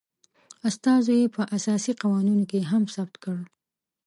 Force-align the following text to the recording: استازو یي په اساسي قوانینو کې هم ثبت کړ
استازو 0.69 1.11
یي 1.19 1.27
په 1.35 1.41
اساسي 1.57 1.91
قوانینو 2.01 2.43
کې 2.51 2.59
هم 2.71 2.83
ثبت 2.95 3.15
کړ 3.23 3.37